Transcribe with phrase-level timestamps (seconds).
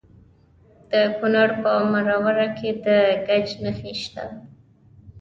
[0.91, 2.87] د کونړ په مروره کې د
[3.27, 4.25] ګچ نښې شته.